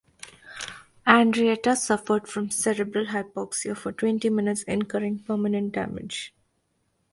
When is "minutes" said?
4.31-4.63